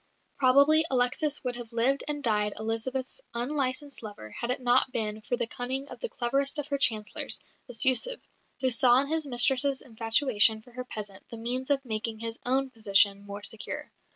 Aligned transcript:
Probably 0.39 0.83
Alexis 0.89 1.43
would 1.43 1.55
have 1.57 1.71
lived 1.71 2.03
and 2.07 2.23
died 2.23 2.53
Elizabeth's 2.57 3.21
unlicensed 3.35 4.01
lover 4.01 4.31
had 4.31 4.49
it 4.49 4.59
not 4.59 4.91
been 4.91 5.21
for 5.21 5.37
the 5.37 5.45
cunning 5.45 5.87
of 5.89 5.99
the 5.99 6.09
cleverest 6.09 6.57
of 6.57 6.69
her 6.69 6.79
Chancellors, 6.79 7.39
Bestyouzhev, 7.67 8.19
who 8.61 8.71
saw 8.71 8.99
in 9.01 9.09
his 9.09 9.27
mistress's 9.27 9.79
infatuation 9.83 10.63
for 10.63 10.71
her 10.71 10.85
peasant 10.85 11.29
the 11.29 11.37
means 11.37 11.69
of 11.69 11.85
making 11.85 12.17
his 12.17 12.39
own 12.47 12.71
position 12.71 13.27
more 13.27 13.43
secure. 13.43 13.91